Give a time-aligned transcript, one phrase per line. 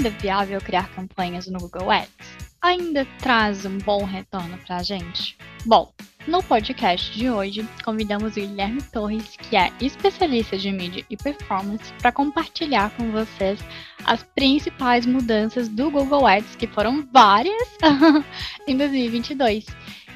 [0.00, 2.10] ainda é viável criar campanhas no Google Ads?
[2.62, 5.36] Ainda traz um bom retorno para a gente?
[5.66, 5.92] Bom,
[6.26, 11.92] no podcast de hoje, convidamos o Guilherme Torres, que é especialista de mídia e performance,
[12.00, 13.60] para compartilhar com vocês
[14.04, 17.68] as principais mudanças do Google Ads, que foram várias,
[18.66, 19.66] em 2022.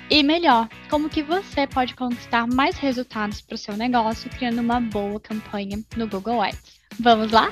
[0.08, 4.80] E melhor, como que você pode conquistar mais resultados para o seu negócio criando uma
[4.80, 6.80] boa campanha no Google Ads.
[6.98, 7.50] Vamos lá?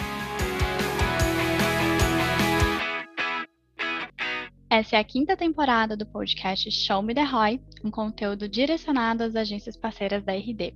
[4.72, 9.36] Essa é a quinta temporada do podcast Show Me The ROI, um conteúdo direcionado às
[9.36, 10.74] agências parceiras da RD.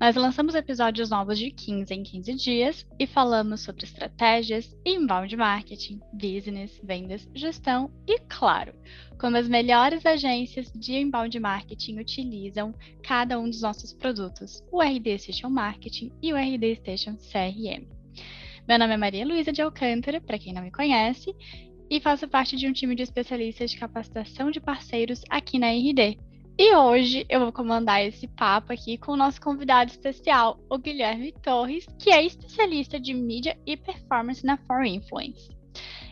[0.00, 6.00] Nós lançamos episódios novos de 15 em 15 dias e falamos sobre estratégias, inbound marketing,
[6.14, 8.72] business, vendas, gestão e, claro,
[9.20, 15.18] como as melhores agências de inbound marketing utilizam cada um dos nossos produtos, o RD
[15.18, 17.86] Station Marketing e o RD Station CRM.
[18.66, 21.32] Meu nome é Maria Luísa de Alcântara, para quem não me conhece,
[21.90, 26.18] e faço parte de um time de especialistas de capacitação de parceiros aqui na RD.
[26.58, 31.32] E hoje eu vou comandar esse papo aqui com o nosso convidado especial, o Guilherme
[31.42, 35.54] Torres, que é especialista de mídia e performance na For Influence.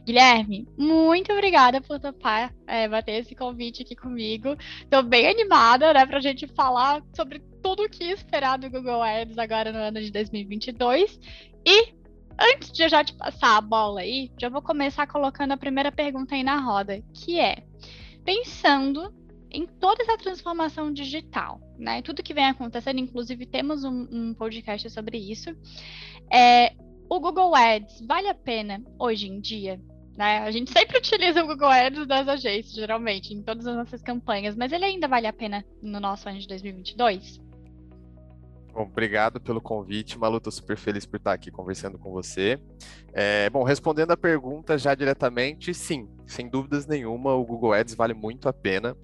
[0.05, 4.55] Guilherme, muito obrigada por topar é, bater esse convite aqui comigo.
[4.83, 9.02] Estou bem animada, né, para a gente falar sobre tudo o que esperar do Google
[9.02, 11.19] Ads agora no ano de 2022.
[11.67, 11.95] E
[12.38, 15.92] antes de eu já te passar a bola aí, já vou começar colocando a primeira
[15.92, 17.64] pergunta aí na roda, que é:
[18.24, 19.12] pensando
[19.50, 22.02] em toda essa transformação digital, né?
[22.02, 25.56] Tudo que vem acontecendo, inclusive temos um, um podcast sobre isso.
[26.32, 26.74] É,
[27.08, 29.80] o Google Ads vale a pena hoje em dia?
[30.16, 30.38] Né?
[30.38, 34.56] A gente sempre utiliza o Google Ads das agências, geralmente, em todas as nossas campanhas,
[34.56, 37.40] mas ele ainda vale a pena no nosso ano de 2022?
[38.75, 40.39] Bom, obrigado pelo convite, Malu.
[40.39, 42.58] Estou super feliz por estar aqui conversando com você.
[43.12, 48.14] É, bom, respondendo a pergunta já diretamente, sim, sem dúvidas nenhuma, o Google Ads vale
[48.14, 48.96] muito a pena.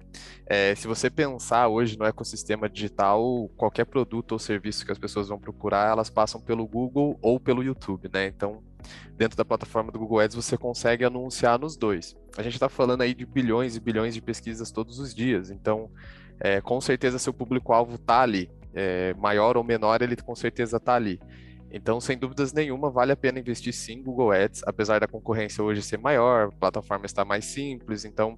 [0.45, 5.29] É, se você pensar hoje no ecossistema digital, qualquer produto ou serviço que as pessoas
[5.29, 8.27] vão procurar, elas passam pelo Google ou pelo YouTube, né?
[8.27, 8.61] Então,
[9.15, 12.13] dentro da plataforma do Google Ads, você consegue anunciar nos dois.
[12.37, 15.89] A gente está falando aí de bilhões e bilhões de pesquisas todos os dias, então,
[16.41, 20.95] é, com certeza, seu público-alvo está ali é, maior ou menor, ele com certeza está
[20.95, 21.19] ali.
[21.71, 25.63] Então, sem dúvidas nenhuma, vale a pena investir sim em Google Ads, apesar da concorrência
[25.63, 28.37] hoje ser maior, a plataforma está mais simples, então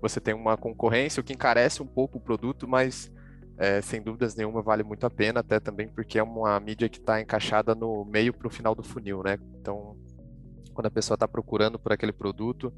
[0.00, 3.12] você tem uma concorrência, o que encarece um pouco o produto, mas
[3.58, 6.98] é, sem dúvidas nenhuma vale muito a pena, até também porque é uma mídia que
[6.98, 9.38] está encaixada no meio para o final do funil, né?
[9.60, 9.94] Então,
[10.72, 12.72] quando a pessoa está procurando por aquele produto,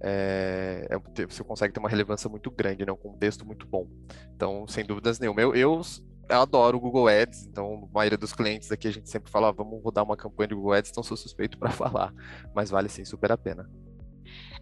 [0.00, 2.92] é, é, você consegue ter uma relevância muito grande, né?
[2.92, 3.88] um contexto muito bom.
[4.34, 5.40] Então, sem dúvidas nenhuma.
[5.40, 5.80] Eu, eu
[6.28, 9.48] eu adoro o Google Ads, então a maioria dos clientes aqui a gente sempre fala,
[9.48, 12.12] ah, vamos rodar uma campanha de Google Ads, então sou suspeito para falar,
[12.54, 13.68] mas vale sim super a pena.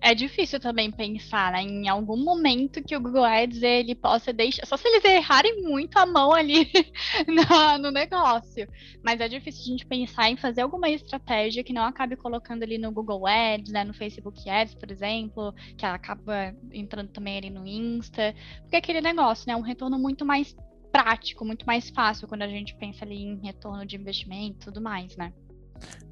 [0.04, 4.66] É difícil também pensar né, em algum momento que o Google Ads ele possa deixar,
[4.66, 6.68] só se eles errarem muito a mão ali
[7.80, 8.66] no, negócio.
[9.00, 12.78] Mas é difícil a gente pensar em fazer alguma estratégia que não acabe colocando ali
[12.78, 17.64] no Google Ads, né, no Facebook Ads, por exemplo, que acaba entrando também ali no
[17.64, 20.52] Insta, porque aquele negócio, né, um retorno muito mais
[20.92, 24.80] prático, muito mais fácil quando a gente pensa ali em retorno de investimento e tudo
[24.80, 25.32] mais, né?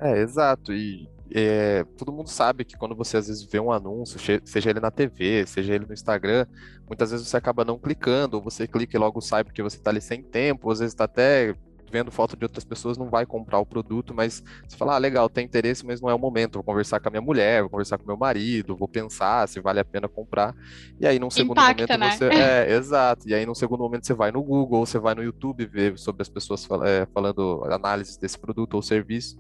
[0.01, 0.73] É, exato.
[0.73, 4.81] E é, todo mundo sabe que quando você às vezes vê um anúncio, seja ele
[4.81, 6.47] na TV, seja ele no Instagram,
[6.89, 9.91] muitas vezes você acaba não clicando, ou você clica e logo sai porque você está
[9.91, 11.55] ali sem tempo, às vezes está até
[11.91, 15.29] vendo foto de outras pessoas, não vai comprar o produto, mas você fala, ah, legal,
[15.29, 16.55] tem interesse, mas não é o momento.
[16.55, 19.81] Vou conversar com a minha mulher, vou conversar com meu marido, vou pensar se vale
[19.81, 20.55] a pena comprar.
[20.99, 22.17] E aí, num segundo Impacta, momento, né?
[22.17, 22.31] você.
[22.41, 23.29] É, exato.
[23.29, 26.23] E aí, num segundo momento, você vai no Google, você vai no YouTube ver sobre
[26.23, 29.37] as pessoas é, falando análises desse produto ou serviço.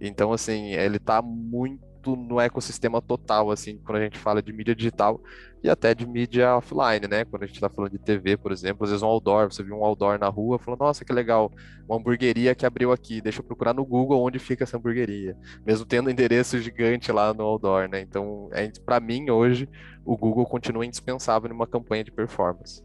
[0.00, 4.74] Então, assim, ele está muito no ecossistema total, assim, quando a gente fala de mídia
[4.74, 5.20] digital
[5.62, 7.24] e até de mídia offline, né?
[7.24, 9.76] Quando a gente está falando de TV, por exemplo, às vezes um outdoor, você viu
[9.76, 11.52] um outdoor na rua, falou, nossa, que legal,
[11.88, 15.86] uma hamburgueria que abriu aqui, deixa eu procurar no Google onde fica essa hamburgueria, mesmo
[15.86, 18.00] tendo endereço gigante lá no outdoor, né?
[18.00, 19.68] Então, é, para mim, hoje,
[20.04, 22.82] o Google continua indispensável numa campanha de performance.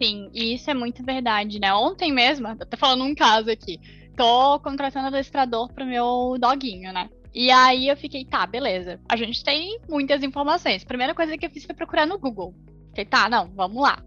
[0.00, 1.72] Sim, e isso é muito verdade, né?
[1.72, 3.80] Ontem mesmo, tô falando um caso aqui,
[4.14, 7.08] tô contratando adestrador pro meu doguinho, né?
[7.36, 8.98] E aí eu fiquei, tá, beleza.
[9.06, 10.84] A gente tem muitas informações.
[10.84, 12.54] Primeira coisa que eu fiz foi procurar no Google.
[12.88, 14.02] Fiquei, tá, não, vamos lá.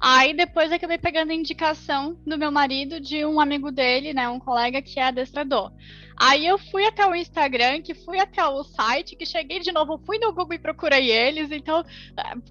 [0.00, 4.28] Aí depois eu acabei pegando a indicação do meu marido de um amigo dele, né,
[4.28, 5.70] um colega que é adestrador.
[6.16, 10.02] Aí eu fui até o Instagram, que fui até o site, que cheguei de novo,
[10.04, 11.52] fui no Google e procurei eles.
[11.52, 11.84] Então,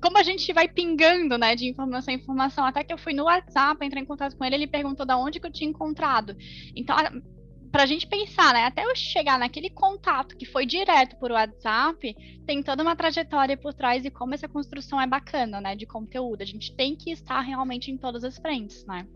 [0.01, 3.25] como a gente vai pingando, né, de informação em informação, até que eu fui no
[3.25, 6.37] WhatsApp, entrei em contato com ele, ele perguntou da onde que eu tinha encontrado.
[6.73, 6.95] Então,
[7.71, 8.65] para a gente pensar, né?
[8.65, 12.15] Até eu chegar naquele contato que foi direto por WhatsApp,
[12.45, 15.75] tem toda uma trajetória por trás e como essa construção é bacana, né?
[15.75, 16.41] De conteúdo.
[16.41, 19.07] A gente tem que estar realmente em todas as frentes, né?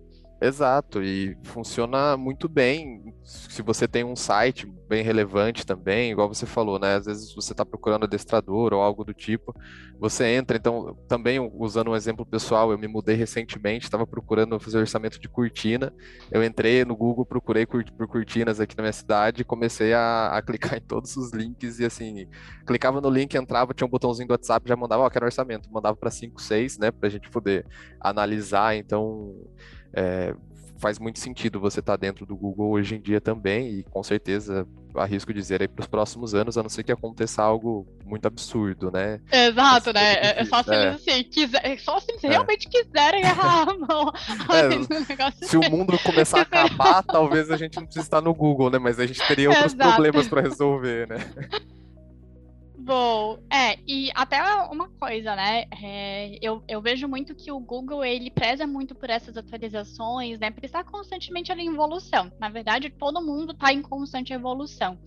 [0.42, 3.02] Exato, e funciona muito bem.
[3.24, 6.96] Se você tem um site bem relevante também, igual você falou, né?
[6.96, 9.56] Às vezes você está procurando adestrador ou algo do tipo,
[9.98, 14.78] você entra, então, também usando um exemplo pessoal, eu me mudei recentemente, estava procurando fazer
[14.78, 15.92] orçamento de cortina,
[16.30, 20.42] eu entrei no Google, procurei por cortinas aqui na minha cidade e comecei a, a
[20.42, 22.28] clicar em todos os links e assim,
[22.68, 25.72] clicava no link, entrava, tinha um botãozinho do WhatsApp, já mandava, ó, oh, quero orçamento,
[25.72, 27.66] mandava para 5, 6, né, para a gente poder
[28.02, 29.34] analisar, então
[29.96, 30.36] é,
[30.78, 34.04] faz muito sentido você estar tá dentro do Google hoje em dia também, e com
[34.04, 38.26] certeza arrisco dizer aí para os próximos anos, a não ser que aconteça algo muito
[38.28, 39.20] absurdo, né?
[39.32, 40.14] Exato, né?
[40.14, 40.88] É, é, só se é.
[40.90, 42.30] assim, quiser, é só se eles é.
[42.30, 44.12] realmente quiserem errar a mão.
[44.56, 48.70] É, se o mundo começar a acabar, talvez a gente não precise estar no Google,
[48.70, 48.78] né?
[48.78, 49.90] Mas a gente teria outros Exato.
[49.90, 51.18] problemas para resolver, né?
[52.86, 55.66] Bom, é, e até uma coisa, né?
[55.82, 60.52] É, eu, eu vejo muito que o Google ele preza muito por essas atualizações, né?
[60.52, 62.32] Porque está constantemente ali em evolução.
[62.40, 65.00] Na verdade, todo mundo está em constante evolução.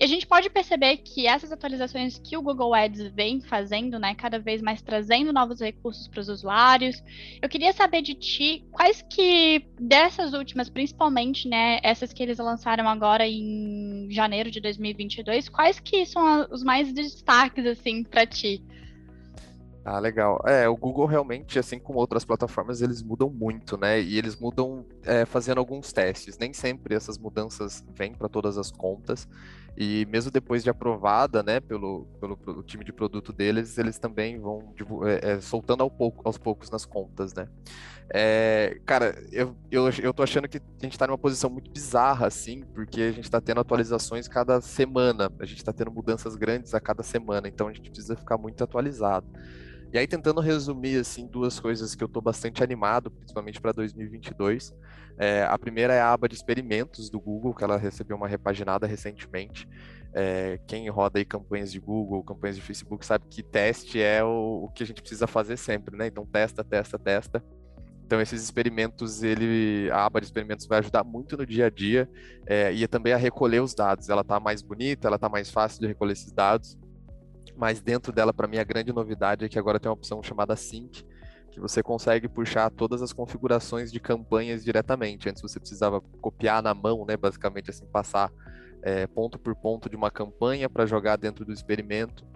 [0.00, 4.14] E a gente pode perceber que essas atualizações que o Google Ads vem fazendo, né,
[4.14, 7.02] cada vez mais trazendo novos recursos para os usuários.
[7.40, 12.88] Eu queria saber de ti quais que dessas últimas, principalmente, né, essas que eles lançaram
[12.88, 13.81] agora em
[14.12, 18.62] janeiro de 2022, quais que são os mais destaques assim para ti?
[19.84, 20.40] Ah, legal.
[20.46, 24.00] É, o Google realmente, assim como outras plataformas, eles mudam muito, né?
[24.00, 26.38] E eles mudam é, fazendo alguns testes.
[26.38, 29.28] Nem sempre essas mudanças vêm para todas as contas.
[29.76, 34.38] E mesmo depois de aprovada, né, pelo, pelo, pelo time de produto deles, eles também
[34.38, 34.74] vão
[35.04, 37.48] é, é, soltando ao pouco, aos poucos nas contas, né?
[38.14, 42.26] É, cara, eu, eu, eu tô achando que a gente tá numa posição muito bizarra,
[42.26, 46.74] assim, porque a gente tá tendo atualizações cada semana, a gente tá tendo mudanças grandes
[46.74, 49.26] a cada semana, então a gente precisa ficar muito atualizado.
[49.92, 54.74] E aí, tentando resumir, assim, duas coisas que eu estou bastante animado, principalmente para 2022.
[55.18, 58.86] É, a primeira é a aba de experimentos do Google, que ela recebeu uma repaginada
[58.86, 59.68] recentemente.
[60.14, 64.64] É, quem roda aí campanhas de Google, campanhas de Facebook, sabe que teste é o,
[64.64, 66.06] o que a gente precisa fazer sempre, né?
[66.06, 67.44] Então, testa, testa, testa.
[68.06, 72.08] Então, esses experimentos, ele, a aba de experimentos vai ajudar muito no dia a dia
[72.46, 74.08] é, e também a recolher os dados.
[74.08, 76.78] Ela está mais bonita, ela está mais fácil de recolher esses dados
[77.56, 80.56] mas dentro dela, para mim, a grande novidade é que agora tem uma opção chamada
[80.56, 81.04] Sync,
[81.50, 85.28] que você consegue puxar todas as configurações de campanhas diretamente.
[85.28, 88.32] Antes você precisava copiar na mão, né, basicamente assim, passar
[88.82, 92.26] é, ponto por ponto de uma campanha para jogar dentro do experimento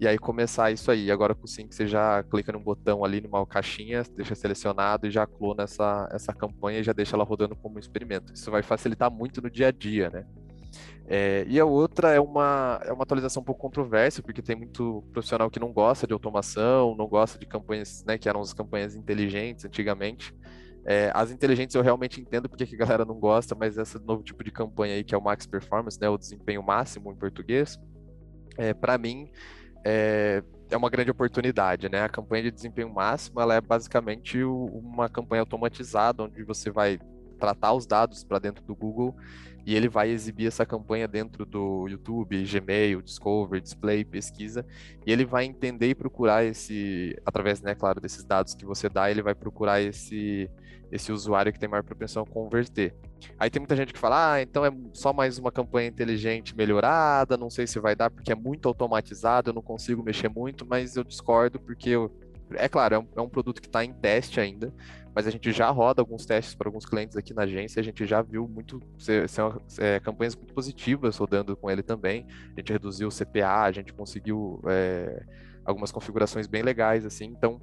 [0.00, 1.10] e aí começar isso aí.
[1.10, 5.10] Agora com o Sync você já clica num botão ali numa caixinha, deixa selecionado e
[5.10, 8.32] já clona essa, essa campanha e já deixa ela rodando como experimento.
[8.32, 10.24] Isso vai facilitar muito no dia a dia, né?
[11.10, 15.02] É, e a outra é uma, é uma atualização um pouco controversa, porque tem muito
[15.10, 18.94] profissional que não gosta de automação, não gosta de campanhas, né, que eram as campanhas
[18.94, 20.34] inteligentes antigamente.
[20.84, 24.22] É, as inteligentes eu realmente entendo porque que a galera não gosta, mas esse novo
[24.22, 27.78] tipo de campanha aí, que é o Max Performance, né, o desempenho máximo em português,
[28.58, 29.30] é, para mim
[29.86, 32.02] é, é uma grande oportunidade, né?
[32.02, 36.98] A campanha de desempenho máximo, ela é basicamente uma campanha automatizada, onde você vai
[37.38, 39.14] tratar os dados para dentro do Google
[39.66, 44.64] e ele vai exibir essa campanha dentro do YouTube, Gmail, Discover, Display, pesquisa,
[45.06, 49.10] e ele vai entender e procurar esse, através, né, claro, desses dados que você dá,
[49.10, 50.50] ele vai procurar esse,
[50.90, 52.94] esse usuário que tem maior propensão a converter.
[53.38, 57.36] Aí tem muita gente que fala, ah, então é só mais uma campanha inteligente melhorada,
[57.36, 60.96] não sei se vai dar porque é muito automatizado, eu não consigo mexer muito, mas
[60.96, 62.10] eu discordo porque eu,
[62.54, 64.72] é claro, é um, é um produto que está em teste ainda,
[65.14, 68.06] mas a gente já roda alguns testes para alguns clientes aqui na agência, a gente
[68.06, 68.80] já viu muito
[69.28, 72.26] são, é, campanhas muito positivas rodando com ele também.
[72.56, 75.24] A gente reduziu o CPA, a gente conseguiu é,
[75.64, 77.26] algumas configurações bem legais assim.
[77.26, 77.60] Então,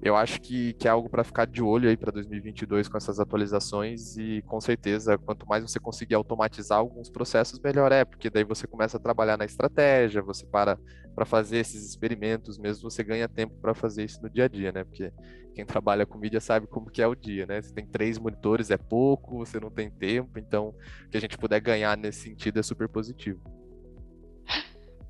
[0.00, 3.18] eu acho que, que é algo para ficar de olho aí para 2022 com essas
[3.18, 8.44] atualizações e com certeza quanto mais você conseguir automatizar alguns processos melhor é, porque daí
[8.44, 10.78] você começa a trabalhar na estratégia, você para
[11.18, 14.70] para fazer esses experimentos mesmo, você ganha tempo para fazer isso no dia a dia,
[14.70, 14.84] né?
[14.84, 15.12] Porque
[15.52, 17.60] quem trabalha com mídia sabe como que é o dia, né?
[17.60, 21.36] Você tem três monitores, é pouco, você não tem tempo, então o que a gente
[21.36, 23.57] puder ganhar nesse sentido é super positivo.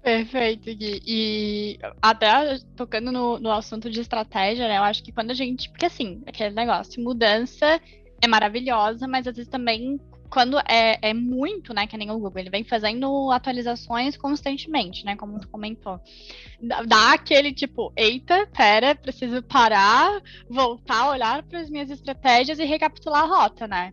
[0.09, 1.03] Perfeito, Gui.
[1.07, 4.79] E até tocando no, no assunto de estratégia, né?
[4.79, 5.69] Eu acho que quando a gente.
[5.69, 7.79] Porque assim, aquele negócio, mudança
[8.19, 10.01] é maravilhosa, mas às vezes também
[10.31, 15.17] quando é, é muito, né, que nem o Google, ele vem fazendo atualizações constantemente, né,
[15.17, 15.99] como tu comentou.
[16.87, 23.25] Dá aquele tipo, eita, pera, preciso parar, voltar, olhar para as minhas estratégias e recapitular
[23.25, 23.93] a rota, né?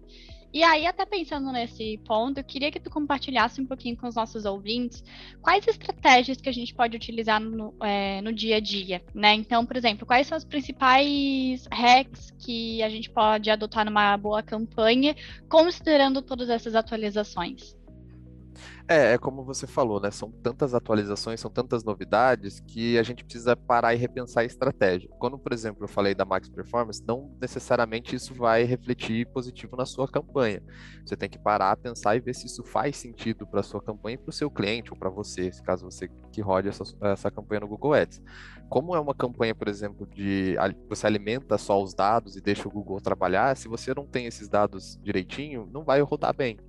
[0.56, 4.16] E aí, até pensando nesse ponto, eu queria que tu compartilhasse um pouquinho com os
[4.16, 5.04] nossos ouvintes
[5.42, 9.34] quais estratégias que a gente pode utilizar no, é, no dia a dia, né?
[9.34, 14.42] Então, por exemplo, quais são os principais hacks que a gente pode adotar numa boa
[14.42, 15.14] campanha,
[15.50, 17.76] considerando todas essas atualizações?
[18.88, 20.12] É, é como você falou, né?
[20.12, 25.10] São tantas atualizações, são tantas novidades que a gente precisa parar e repensar a estratégia.
[25.18, 29.88] Quando, por exemplo, eu falei da Max Performance, não necessariamente isso vai refletir positivo na
[29.88, 30.62] sua campanha.
[31.04, 34.18] Você tem que parar, pensar e ver se isso faz sentido para sua campanha e
[34.20, 37.68] para o seu cliente ou para você, caso você que rode essa, essa campanha no
[37.68, 38.22] Google Ads.
[38.70, 40.56] Como é uma campanha, por exemplo, de
[40.88, 44.48] você alimenta só os dados e deixa o Google trabalhar, se você não tem esses
[44.48, 46.60] dados direitinho, não vai rodar bem.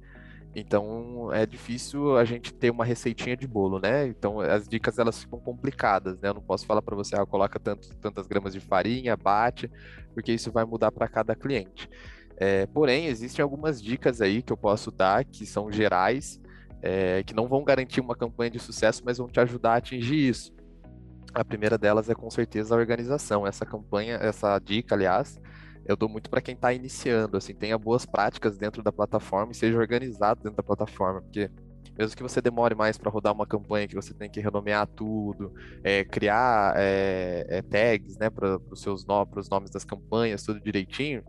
[0.58, 4.06] Então é difícil a gente ter uma receitinha de bolo, né?
[4.06, 6.30] Então as dicas elas ficam complicadas, né?
[6.30, 9.70] Eu não posso falar para você, ah, coloca tanto, tantas gramas de farinha, bate,
[10.14, 11.90] porque isso vai mudar para cada cliente.
[12.38, 16.40] É, porém, existem algumas dicas aí que eu posso dar que são gerais,
[16.80, 20.28] é, que não vão garantir uma campanha de sucesso, mas vão te ajudar a atingir
[20.30, 20.54] isso.
[21.34, 23.46] A primeira delas é com certeza a organização.
[23.46, 25.38] Essa campanha, essa dica, aliás,
[25.86, 29.54] eu dou muito para quem está iniciando, assim, tenha boas práticas dentro da plataforma e
[29.54, 31.50] seja organizado dentro da plataforma, porque
[31.96, 35.52] mesmo que você demore mais para rodar uma campanha que você tem que renomear tudo,
[35.82, 41.22] é, criar é, é, tags, né, para os seus no, nomes das campanhas, tudo direitinho,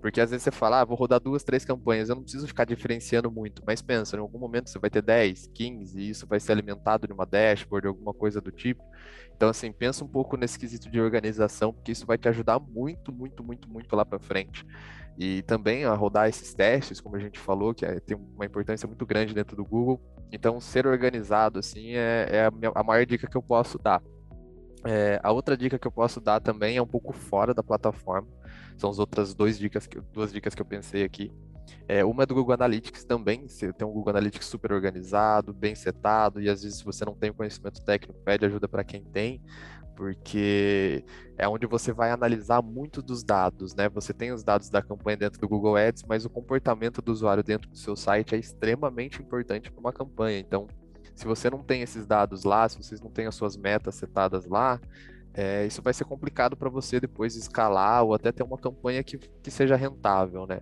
[0.00, 2.64] porque às vezes você fala, ah, vou rodar duas, três campanhas, eu não preciso ficar
[2.64, 6.38] diferenciando muito, mas pensa, em algum momento você vai ter 10, 15, e isso vai
[6.38, 8.82] ser alimentado de uma dashboard, alguma coisa do tipo.
[9.36, 13.12] Então, assim, pensa um pouco nesse quesito de organização, porque isso vai te ajudar muito,
[13.12, 14.66] muito, muito, muito lá para frente.
[15.16, 18.86] E também a rodar esses testes, como a gente falou, que é, tem uma importância
[18.86, 20.00] muito grande dentro do Google.
[20.32, 24.02] Então, ser organizado, assim, é, é a, minha, a maior dica que eu posso dar.
[24.84, 28.28] É, a outra dica que eu posso dar também é um pouco fora da plataforma.
[28.78, 31.30] São as outras duas dicas que, duas dicas que eu pensei aqui.
[31.86, 33.46] É, uma é do Google Analytics também.
[33.46, 37.14] Você tem um Google Analytics super organizado, bem setado, e às vezes se você não
[37.14, 39.42] tem conhecimento técnico, pede ajuda para quem tem,
[39.96, 41.04] porque
[41.36, 43.88] é onde você vai analisar muito dos dados, né?
[43.88, 47.42] Você tem os dados da campanha dentro do Google Ads, mas o comportamento do usuário
[47.42, 50.38] dentro do seu site é extremamente importante para uma campanha.
[50.38, 50.68] Então,
[51.16, 54.46] se você não tem esses dados lá, se vocês não têm as suas metas setadas
[54.46, 54.80] lá,
[55.38, 59.16] é, isso vai ser complicado para você depois escalar ou até ter uma campanha que,
[59.16, 60.60] que seja rentável, né?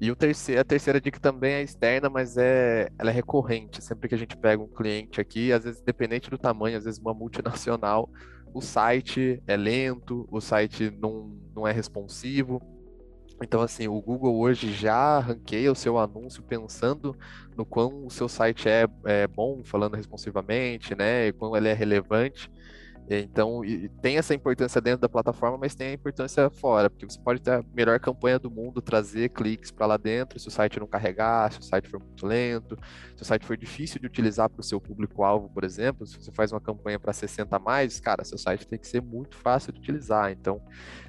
[0.00, 3.82] E o terceiro, a terceira dica também é externa, mas é, ela é recorrente.
[3.82, 6.98] Sempre que a gente pega um cliente aqui, às vezes, independente do tamanho, às vezes
[6.98, 8.10] uma multinacional,
[8.52, 12.60] o site é lento, o site não, não é responsivo,
[13.42, 17.16] então, assim, o Google hoje já ranqueia o seu anúncio pensando
[17.56, 21.26] no quão o seu site é, é bom, falando responsivamente, né?
[21.26, 22.48] E quão ele é relevante.
[23.20, 23.62] Então,
[24.00, 27.52] tem essa importância dentro da plataforma, mas tem a importância fora, porque você pode ter
[27.52, 31.52] a melhor campanha do mundo, trazer cliques para lá dentro, se o site não carregar,
[31.52, 32.78] se o site for muito lento,
[33.16, 36.32] se o site for difícil de utilizar para o seu público-alvo, por exemplo, se você
[36.32, 39.72] faz uma campanha para 60 a mais, cara, seu site tem que ser muito fácil
[39.72, 40.30] de utilizar.
[40.30, 40.60] Então,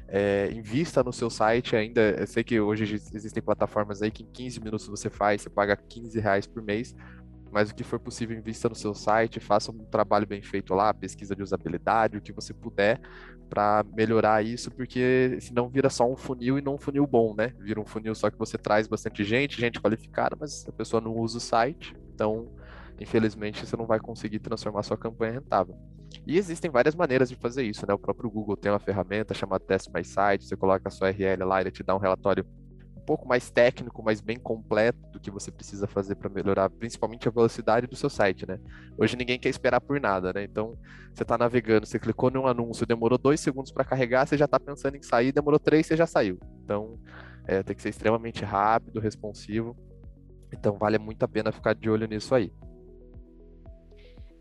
[0.07, 2.01] é, invista no seu site ainda.
[2.01, 5.75] Eu sei que hoje existem plataformas aí que em 15 minutos você faz, você paga
[5.75, 6.95] 15 reais por mês,
[7.53, 10.93] mas o que for possível, invista no seu site, faça um trabalho bem feito lá,
[10.93, 13.00] pesquisa de usabilidade, o que você puder
[13.48, 17.53] para melhorar isso, porque senão vira só um funil e não um funil bom, né?
[17.60, 21.15] Vira um funil só que você traz bastante gente, gente qualificada, mas a pessoa não
[21.15, 22.51] usa o site, então
[23.00, 25.77] infelizmente você não vai conseguir transformar sua campanha rentável.
[26.25, 27.93] E existem várias maneiras de fazer isso, né?
[27.93, 31.45] O próprio Google tem uma ferramenta chamada Test My Site, você coloca a sua URL
[31.45, 32.45] lá, ele te dá um relatório
[33.05, 37.31] pouco mais técnico, mas bem completo do que você precisa fazer para melhorar, principalmente a
[37.31, 38.60] velocidade do seu site, né?
[38.98, 40.43] Hoje ninguém quer esperar por nada, né?
[40.43, 40.77] Então,
[41.13, 44.60] você está navegando, você clicou num anúncio, demorou dois segundos para carregar, você já está
[44.60, 46.39] pensando em sair, demorou três, você já saiu.
[46.63, 47.00] Então,
[47.45, 49.75] é, tem que ser extremamente rápido, responsivo.
[50.51, 52.51] Então, vale muito a pena ficar de olho nisso aí.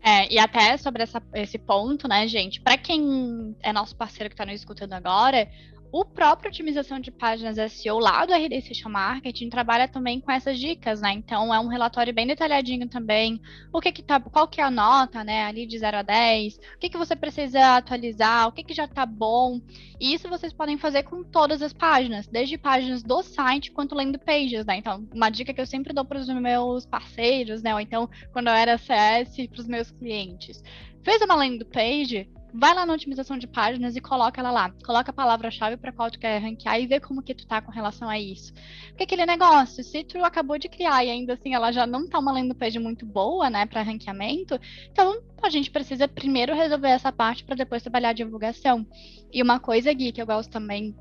[0.05, 2.59] É, e até sobre essa, esse ponto, né, gente?
[2.59, 5.47] Para quem é nosso parceiro que está nos escutando agora,
[5.93, 10.59] o próprio otimização de páginas SEO lá do RD Social Marketing trabalha também com essas
[10.59, 11.11] dicas, né?
[11.11, 13.39] Então é um relatório bem detalhadinho também.
[13.71, 15.45] O que que tá, qual que é a nota, né?
[15.45, 18.87] Ali de 0 a 10, o que que você precisa atualizar, o que que já
[18.87, 19.61] tá bom.
[19.99, 24.17] E isso vocês podem fazer com todas as páginas, desde páginas do site quanto landing
[24.17, 24.77] pages, né?
[24.77, 27.71] Então, uma dica que eu sempre dou para os meus parceiros, né?
[27.71, 30.63] Ou então, quando eu era CS, para os meus clientes.
[31.03, 34.71] Fez uma landing page, vai lá na otimização de páginas e coloca ela lá.
[34.85, 37.71] Coloca a palavra-chave para qual tu quer ranquear e vê como que tu tá com
[37.71, 38.53] relação a isso.
[38.89, 42.19] Porque aquele negócio, se tu acabou de criar e ainda assim ela já não tá
[42.19, 44.59] uma landing page muito boa, né, para ranqueamento,
[44.91, 48.85] então a gente precisa primeiro resolver essa parte para depois trabalhar a divulgação.
[49.31, 50.95] E uma coisa, Gui, que eu gosto também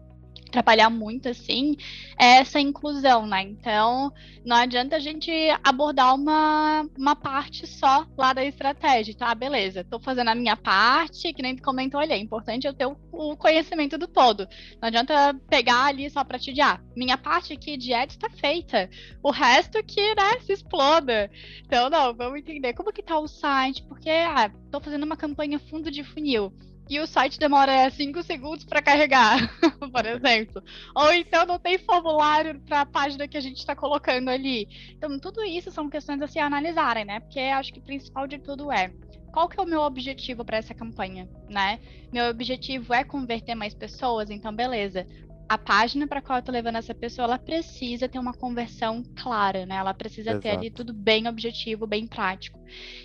[0.52, 1.76] trabalhar muito assim
[2.18, 3.42] é essa inclusão, né?
[3.42, 4.12] Então,
[4.44, 5.32] não adianta a gente
[5.64, 9.16] abordar uma, uma parte só lá da estratégia.
[9.16, 12.74] Tá, beleza, tô fazendo a minha parte, que nem tu comentou ali, é importante eu
[12.74, 14.46] ter o, o conhecimento do todo.
[14.80, 18.28] Não adianta pegar ali só para te dizer, ah, minha parte aqui de ads tá
[18.30, 18.88] feita,
[19.22, 21.30] o resto que, né, se exploda.
[21.64, 25.58] Então, não, vamos entender como que tá o site, porque, ah, tô fazendo uma campanha
[25.58, 26.52] fundo de funil
[26.88, 29.38] e o site demora 5 segundos para carregar,
[29.92, 30.62] por exemplo.
[30.94, 34.68] Ou então não tem formulário para a página que a gente está colocando ali.
[34.90, 37.20] Então, tudo isso são questões a se analisarem, né?
[37.20, 38.92] Porque acho que o principal de tudo é
[39.32, 41.80] qual que é o meu objetivo para essa campanha, né?
[42.12, 45.06] Meu objetivo é converter mais pessoas, então beleza
[45.52, 49.66] a página para qual eu tô levando essa pessoa, ela precisa ter uma conversão clara,
[49.66, 49.76] né?
[49.76, 50.40] Ela precisa Exato.
[50.40, 52.58] ter ali tudo bem objetivo, bem prático.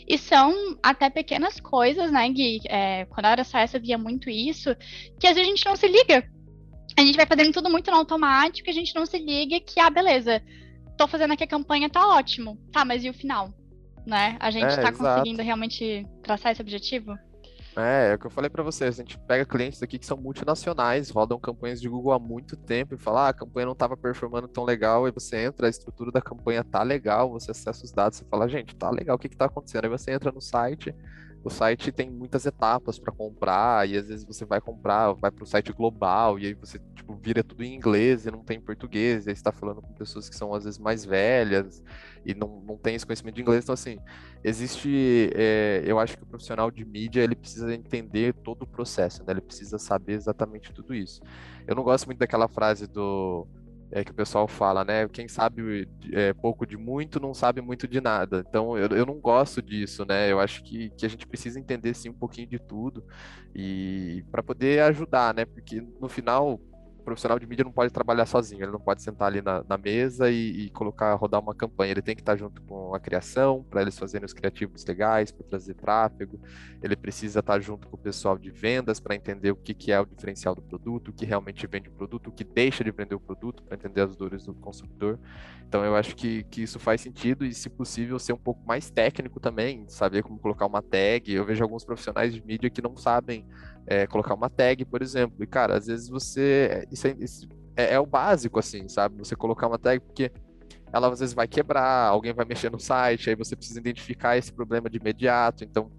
[0.07, 2.61] E são até pequenas coisas, né, Gui?
[2.69, 4.73] É, quando eu era só essa, via muito isso,
[5.19, 6.25] que às vezes a gente não se liga.
[6.97, 9.89] A gente vai fazendo tudo muito no automático a gente não se liga que, ah,
[9.89, 10.41] beleza,
[10.97, 12.57] tô fazendo aqui a campanha, tá ótimo.
[12.71, 13.53] Tá, mas e o final?
[14.05, 14.37] Né?
[14.39, 14.97] A gente é, tá exato.
[14.99, 17.13] conseguindo realmente traçar esse objetivo?
[17.77, 20.17] É, é o que eu falei para vocês, a gente pega clientes aqui que são
[20.17, 23.95] multinacionais, rodam campanhas de Google há muito tempo e fala, ah, a campanha não estava
[23.95, 27.91] performando tão legal, e você entra, a estrutura da campanha tá legal, você acessa os
[27.91, 29.83] dados, você fala, gente, tá legal, o que que tá acontecendo?
[29.83, 30.95] Aí você entra no site,
[31.43, 35.43] o site tem muitas etapas para comprar, e às vezes você vai comprar, vai para
[35.43, 39.25] o site global, e aí você tipo, vira tudo em inglês e não tem português,
[39.25, 41.81] e aí você está falando com pessoas que são às vezes mais velhas
[42.25, 43.63] e não, não tem esse conhecimento de inglês.
[43.63, 43.97] Então, assim,
[44.43, 45.31] existe.
[45.33, 49.31] É, eu acho que o profissional de mídia ele precisa entender todo o processo, né?
[49.31, 51.21] ele precisa saber exatamente tudo isso.
[51.65, 53.47] Eu não gosto muito daquela frase do
[53.91, 55.07] é, que o pessoal fala, né?
[55.07, 58.43] Quem sabe é, pouco de muito não sabe muito de nada.
[58.47, 60.31] Então eu, eu não gosto disso, né?
[60.31, 63.03] Eu acho que, que a gente precisa entender sim um pouquinho de tudo
[63.55, 65.45] e para poder ajudar, né?
[65.45, 66.59] Porque no final
[67.07, 70.29] profissional de mídia não pode trabalhar sozinho, ele não pode sentar ali na, na mesa
[70.29, 71.91] e, e, colocar, rodar uma campanha.
[71.91, 75.47] Ele tem que estar junto com a criação, para eles fazerem os criativos legais, para
[75.47, 76.37] trazer tráfego.
[76.83, 80.01] Ele precisa estar junto com o pessoal de vendas para entender o que, que é
[80.01, 83.15] o diferencial do produto, o que realmente vende o produto, o que deixa de vender
[83.15, 85.17] o produto, para entender as dores do consumidor.
[85.65, 88.89] Então, eu acho que, que isso faz sentido e, se possível, ser um pouco mais
[88.89, 91.33] técnico também, saber como colocar uma tag.
[91.33, 93.45] Eu vejo alguns profissionais de mídia que não sabem
[93.87, 95.41] é, colocar uma tag, por exemplo.
[95.41, 96.85] E, cara, às vezes você.
[96.91, 99.17] Isso é, isso é, é, o básico, assim, sabe?
[99.19, 100.29] Você colocar uma tag, porque
[100.91, 104.51] ela às vezes vai quebrar, alguém vai mexer no site, aí você precisa identificar esse
[104.51, 105.63] problema de imediato.
[105.63, 105.89] Então,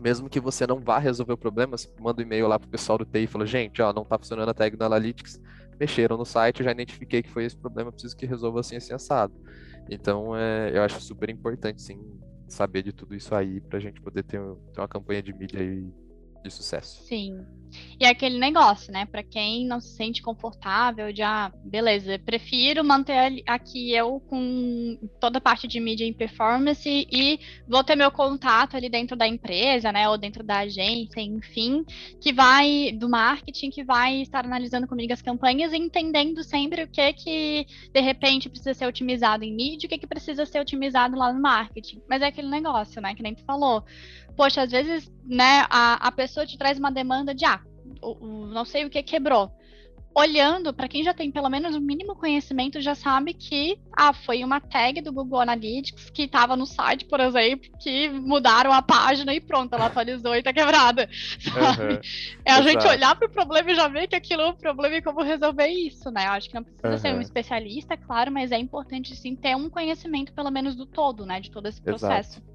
[0.00, 2.98] mesmo que você não vá resolver o problema, você manda um e-mail lá pro pessoal
[2.98, 5.40] do TI e fala, gente, ó, não tá funcionando a tag no Analytics,
[5.78, 8.92] mexeram no site, eu já identifiquei que foi esse problema, preciso que resolva assim, assim,
[8.92, 9.32] assado.
[9.88, 12.00] Então, é, eu acho super importante, sim,
[12.48, 14.40] saber de tudo isso aí, pra gente poder ter,
[14.72, 15.92] ter uma campanha de mídia aí
[16.42, 17.02] de sucesso.
[17.04, 17.44] Sim.
[17.98, 19.06] E é aquele negócio, né?
[19.06, 25.38] Para quem não se sente confortável, de ah, beleza, prefiro manter aqui eu com toda
[25.38, 29.92] a parte de mídia em performance e vou ter meu contato ali dentro da empresa,
[29.92, 30.08] né?
[30.08, 31.84] Ou dentro da agência, enfim,
[32.20, 36.88] que vai do marketing, que vai estar analisando comigo as campanhas e entendendo sempre o
[36.88, 41.16] que que de repente precisa ser otimizado em mídia, o que que precisa ser otimizado
[41.16, 42.02] lá no marketing.
[42.08, 43.14] Mas é aquele negócio, né?
[43.14, 43.84] Que nem tu falou
[44.36, 47.60] poxa, às vezes, né, a, a pessoa te traz uma demanda de, ah,
[48.00, 49.50] o, o, não sei o que quebrou.
[50.14, 54.44] Olhando, para quem já tem pelo menos o mínimo conhecimento, já sabe que ah, foi
[54.44, 59.32] uma tag do Google Analytics que estava no site, por exemplo, que mudaram a página
[59.32, 61.08] e pronto, ela atualizou e tá quebrada.
[61.40, 61.94] Sabe?
[61.94, 62.00] Uhum.
[62.44, 62.68] É a Exato.
[62.68, 65.22] gente olhar para o problema e já ver que aquilo é um problema e como
[65.22, 66.26] resolver isso, né?
[66.26, 66.98] Eu acho que não precisa uhum.
[66.98, 71.24] ser um especialista, claro, mas é importante sim ter um conhecimento, pelo menos, do todo,
[71.24, 71.40] né?
[71.40, 72.38] De todo esse processo.
[72.38, 72.52] Exato.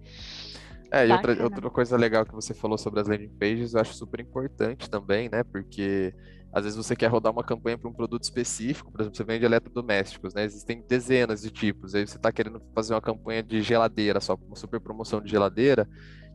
[0.92, 3.94] É, e outra, outra coisa legal que você falou sobre as landing pages, eu acho
[3.94, 5.44] super importante também, né?
[5.44, 6.14] Porque
[6.52, 9.46] às vezes você quer rodar uma campanha para um produto específico, por exemplo, você vende
[9.46, 10.44] eletrodomésticos, né?
[10.44, 11.94] Existem dezenas de tipos.
[11.94, 15.88] Aí você está querendo fazer uma campanha de geladeira, só uma super promoção de geladeira.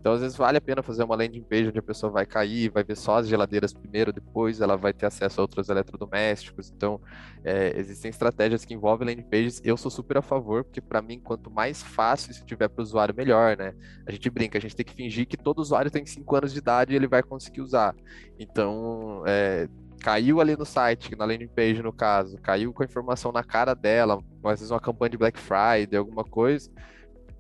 [0.03, 2.69] Então, às vezes, vale a pena fazer uma landing page onde a pessoa vai cair,
[2.73, 6.73] vai ver só as geladeiras primeiro, depois ela vai ter acesso a outros eletrodomésticos.
[6.75, 7.01] Então,
[7.45, 9.61] é, existem estratégias que envolvem landing pages.
[9.63, 12.83] Eu sou super a favor, porque para mim, quanto mais fácil isso tiver para o
[12.83, 13.75] usuário, melhor, né?
[14.05, 16.59] A gente brinca, a gente tem que fingir que todo usuário tem 5 anos de
[16.59, 17.95] idade e ele vai conseguir usar.
[18.41, 19.69] Então, é,
[20.01, 23.73] caiu ali no site, na landing page no caso, caiu com a informação na cara
[23.73, 26.69] dela, às vezes uma campanha de Black Friday, alguma coisa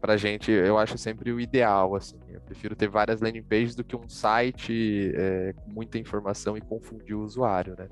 [0.02, 2.18] pra gente, eu acho sempre o ideal, assim.
[2.28, 6.60] Eu prefiro ter várias landing pages do que um site é, com muita informação e
[6.60, 7.88] confundir o usuário, né?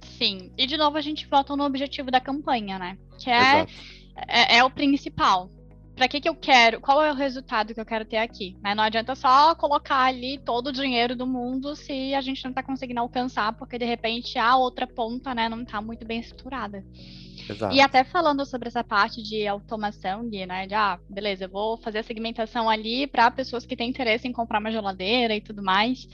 [0.00, 0.50] Sim.
[0.56, 2.96] E de novo a gente volta no objetivo da campanha, né?
[3.18, 3.66] Que é,
[4.26, 5.50] é, é, o principal.
[5.94, 8.56] para que, que eu quero, qual é o resultado que eu quero ter aqui.
[8.62, 8.74] Né?
[8.74, 12.62] Não adianta só colocar ali todo o dinheiro do mundo se a gente não está
[12.62, 16.82] conseguindo alcançar, porque de repente a outra ponta né, não está muito bem estruturada.
[17.48, 17.74] Exato.
[17.74, 20.66] E até falando sobre essa parte de automação, Gui, né?
[20.66, 24.32] De, ah, beleza, eu vou fazer a segmentação ali para pessoas que têm interesse em
[24.32, 26.08] comprar uma geladeira e tudo mais.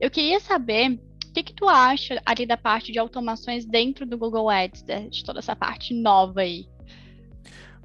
[0.00, 4.18] Eu queria saber o que, que tu acha ali da parte de automações dentro do
[4.18, 6.66] Google Ads, de toda essa parte nova aí?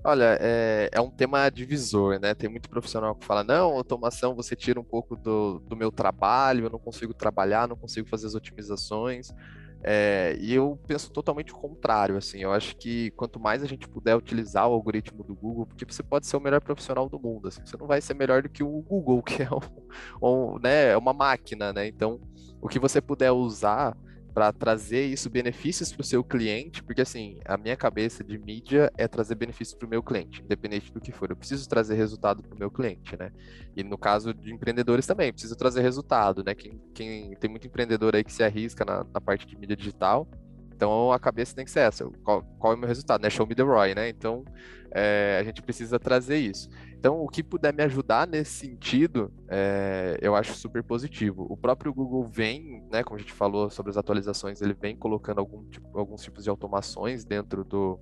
[0.03, 2.33] Olha, é, é, um tema divisor, né?
[2.33, 6.65] Tem muito profissional que fala, não, automação você tira um pouco do, do meu trabalho,
[6.65, 9.33] eu não consigo trabalhar, não consigo fazer as otimizações.
[9.83, 13.87] É, e eu penso totalmente o contrário, assim, eu acho que quanto mais a gente
[13.87, 17.47] puder utilizar o algoritmo do Google, porque você pode ser o melhor profissional do mundo,
[17.47, 20.89] assim, você não vai ser melhor do que o Google, que é um, um, né,
[20.91, 21.87] é uma máquina, né?
[21.87, 22.19] Então,
[22.61, 23.95] o que você puder usar
[24.37, 28.91] para trazer isso benefícios para o seu cliente, porque assim, a minha cabeça de mídia
[28.95, 31.31] é trazer benefícios para o meu cliente, independente do que for.
[31.31, 33.31] Eu preciso trazer resultado para o meu cliente, né?
[33.75, 36.53] E no caso de empreendedores também, preciso trazer resultado, né?
[36.53, 40.27] Quem, quem tem muito empreendedor aí que se arrisca na, na parte de mídia digital,
[40.77, 42.05] então a cabeça tem que ser essa.
[42.23, 43.21] Qual, qual é o meu resultado?
[43.21, 43.29] Né?
[43.31, 44.07] Show me the ROI, né?
[44.07, 44.45] Então
[44.91, 46.69] é, a gente precisa trazer isso.
[46.93, 51.45] Então, o que puder me ajudar nesse sentido, é, eu acho super positivo.
[51.49, 55.39] O próprio Google vem, né, como a gente falou sobre as atualizações, ele vem colocando
[55.39, 57.99] algum tipo, alguns tipos de automações dentro do,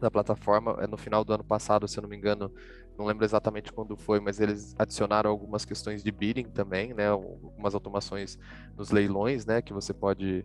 [0.00, 0.76] da plataforma.
[0.80, 2.52] É, no final do ano passado, se eu não me engano,
[2.98, 7.74] não lembro exatamente quando foi, mas eles adicionaram algumas questões de bidding também, né, algumas
[7.74, 8.38] automações
[8.76, 10.44] nos leilões, né, que você pode,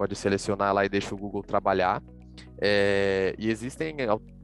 [0.00, 2.02] pode selecionar lá e deixa o Google trabalhar.
[2.58, 3.96] É, e existem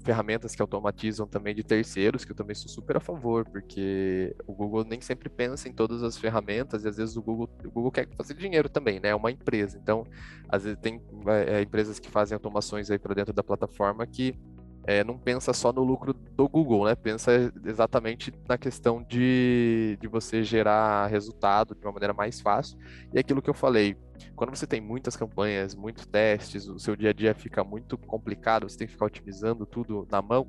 [0.05, 4.53] ferramentas que automatizam também de terceiros, que eu também sou super a favor, porque o
[4.53, 7.91] Google nem sempre pensa em todas as ferramentas e às vezes o Google, o Google
[7.91, 9.09] quer fazer dinheiro também, né?
[9.09, 9.79] É uma empresa.
[9.83, 10.07] Então,
[10.47, 11.01] às vezes tem
[11.49, 14.39] é, empresas que fazem automações aí para dentro da plataforma que
[14.87, 16.95] é, não pensa só no lucro do Google, né?
[16.95, 22.79] Pensa exatamente na questão de, de você gerar resultado de uma maneira mais fácil.
[23.13, 23.97] E é aquilo que eu falei,
[24.37, 28.69] quando você tem muitas campanhas, muitos testes, o seu dia a dia fica muito complicado,
[28.69, 30.47] você tem que ficar otimizando tudo na mão,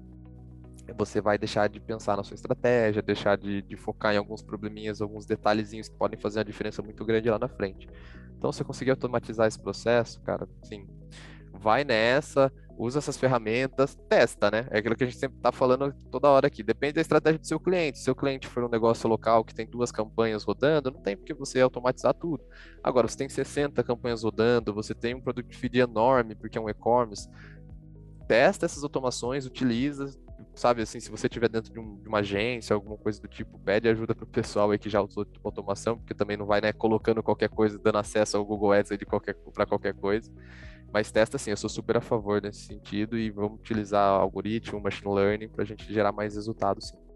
[0.96, 5.02] você vai deixar de pensar na sua estratégia, deixar de, de focar em alguns probleminhas,
[5.02, 7.90] alguns detalhezinhos que podem fazer uma diferença muito grande lá na frente.
[8.38, 10.88] Então, se você conseguir automatizar esse processo, cara, assim,
[11.52, 14.68] vai nessa, usa essas ferramentas, testa, né?
[14.70, 16.62] É aquilo que a gente sempre está falando toda hora aqui.
[16.62, 17.98] Depende da estratégia do seu cliente.
[17.98, 21.34] Se seu cliente for um negócio local que tem duas campanhas rodando, não tem porque
[21.34, 22.44] você automatizar tudo.
[22.84, 26.70] Agora, você tem 60 campanhas rodando, você tem um produto feed enorme, porque é um
[26.70, 27.28] e-commerce.
[28.28, 30.10] Testa essas automações, utiliza,
[30.54, 33.58] sabe assim, se você estiver dentro de, um, de, uma agência, alguma coisa do tipo,
[33.60, 36.74] pede ajuda para o pessoal aí que já usou automação, porque também não vai, né,
[36.74, 40.32] colocando qualquer coisa, dando acesso ao Google Ads de qualquer para qualquer coisa.
[40.92, 45.14] Mas testa assim, eu sou super a favor nesse sentido e vamos utilizar algoritmo, machine
[45.14, 46.90] learning para a gente gerar mais resultados.
[46.90, 47.08] Sim.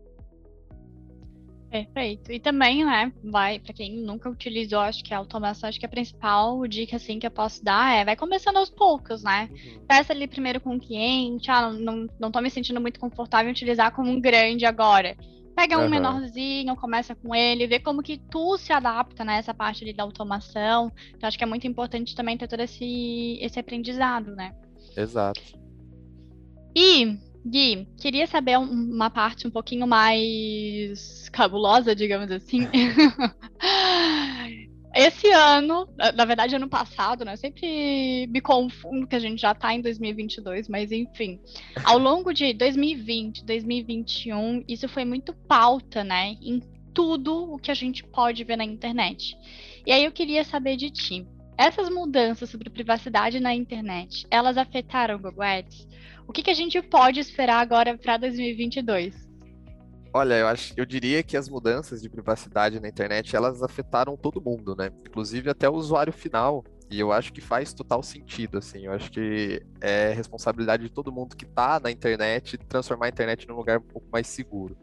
[1.71, 2.33] Perfeito.
[2.33, 5.89] E também, né, vai, para quem nunca utilizou, acho que a automação, acho que a
[5.89, 9.49] principal dica, assim, que eu posso dar é, vai começando aos poucos, né?
[9.49, 9.85] Uhum.
[9.87, 13.53] Testa ali primeiro com o cliente, ah, não, não tô me sentindo muito confortável em
[13.53, 15.15] utilizar como um grande agora.
[15.55, 15.89] Pega um uhum.
[15.89, 20.03] menorzinho, começa com ele, vê como que tu se adapta nessa né, parte ali da
[20.03, 20.91] automação.
[21.15, 24.53] Então, acho que é muito importante também ter todo esse, esse aprendizado, né?
[24.95, 25.41] Exato.
[26.75, 32.67] E, Gui, queria saber uma parte um pouquinho mais cabulosa, digamos assim.
[34.93, 37.33] Esse ano, na verdade, ano passado, né?
[37.33, 41.39] Eu sempre me confundo que a gente já está em 2022, mas enfim.
[41.83, 46.35] Ao longo de 2020, 2021, isso foi muito pauta, né?
[46.41, 46.61] Em
[46.93, 49.37] tudo o que a gente pode ver na internet.
[49.85, 51.25] E aí eu queria saber de ti.
[51.57, 55.87] Essas mudanças sobre privacidade na internet, elas afetaram o Google Ads?
[56.27, 59.20] O que, que a gente pode esperar agora para 2022?
[60.13, 64.41] Olha, eu acho, eu diria que as mudanças de privacidade na internet elas afetaram todo
[64.41, 64.91] mundo, né?
[65.07, 66.65] Inclusive até o usuário final.
[66.89, 68.85] E eu acho que faz total sentido, assim.
[68.87, 73.47] Eu acho que é responsabilidade de todo mundo que está na internet transformar a internet
[73.47, 74.77] num lugar um pouco mais seguro.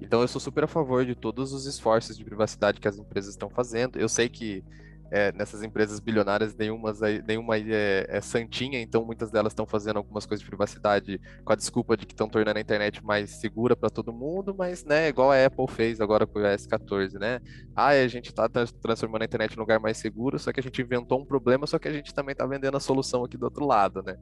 [0.00, 3.32] Então eu sou super a favor de todos os esforços de privacidade que as empresas
[3.32, 3.98] estão fazendo.
[3.98, 4.64] Eu sei que
[5.10, 6.92] é, nessas empresas bilionárias, nenhuma,
[7.26, 11.56] nenhuma é, é santinha, então muitas delas estão fazendo algumas coisas de privacidade com a
[11.56, 15.32] desculpa de que estão tornando a internet mais segura para todo mundo, mas, né, igual
[15.32, 17.40] a Apple fez agora com o iOS 14, né?
[17.74, 20.80] Ah, a gente está transformando a internet num lugar mais seguro, só que a gente
[20.80, 23.66] inventou um problema, só que a gente também está vendendo a solução aqui do outro
[23.66, 24.16] lado, né?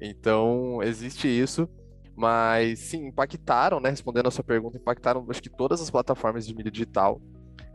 [0.00, 1.68] Então, existe isso.
[2.16, 3.90] Mas sim, impactaram, né?
[3.90, 7.22] Respondendo a sua pergunta, impactaram acho que todas as plataformas de mídia digital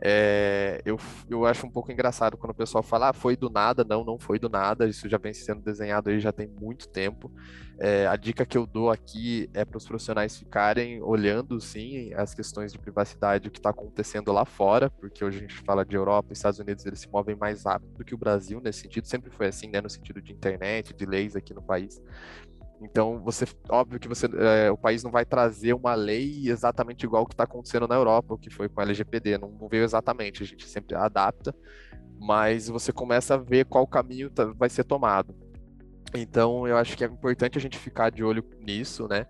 [0.06, 0.98] É, eu,
[1.30, 3.86] eu acho um pouco engraçado quando o pessoal fala, ah, foi do nada.
[3.86, 4.86] Não, não foi do nada.
[4.86, 7.32] Isso já vem sendo desenhado aí já tem muito tempo.
[7.80, 12.34] É, a dica que eu dou aqui é para os profissionais ficarem olhando, sim, as
[12.34, 15.96] questões de privacidade, o que está acontecendo lá fora, porque hoje a gente fala de
[15.96, 19.08] Europa e Estados Unidos, eles se movem mais rápido do que o Brasil nesse sentido.
[19.08, 22.02] Sempre foi assim, né, no sentido de internet, de leis aqui no país.
[22.82, 27.26] Então, você, óbvio que você, é, o país não vai trazer uma lei exatamente igual
[27.26, 30.44] que está acontecendo na Europa, o que foi com a LGPD, não, não, veio exatamente,
[30.44, 31.56] a gente sempre adapta,
[32.20, 35.34] mas você começa a ver qual caminho tá, vai ser tomado.
[36.14, 39.26] Então, eu acho que é importante a gente ficar de olho nisso, né?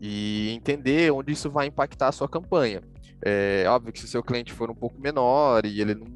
[0.00, 2.82] E entender onde isso vai impactar a sua campanha.
[3.22, 6.06] É óbvio que se o seu cliente for um pouco menor e ele não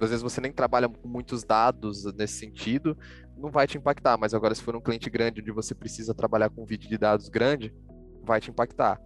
[0.00, 2.96] às vezes você nem trabalha com muitos dados nesse sentido,
[3.36, 6.50] não vai te impactar, mas agora se for um cliente grande onde você precisa trabalhar
[6.50, 7.74] com vídeo de dados grande,
[8.22, 9.00] vai te impactar.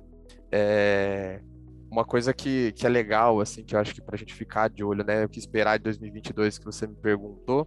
[0.50, 1.40] É...
[1.90, 4.68] Uma coisa que, que é legal, assim, que eu acho que para a gente ficar
[4.68, 7.66] de olho, né, o que esperar de 2022 que você me perguntou,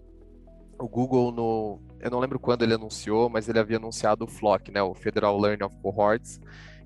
[0.79, 4.71] o Google no, eu não lembro quando ele anunciou, mas ele havia anunciado o FLoC,
[4.71, 6.39] né, o Federal Learning of Cohorts,